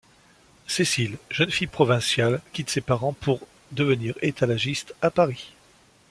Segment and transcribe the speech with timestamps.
[0.65, 3.39] Cécile, jeune fille provinciale, quitte ses parents pour
[3.71, 5.53] devenir étalagiste à Paris.